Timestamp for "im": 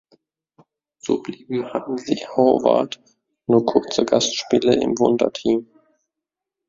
4.73-4.97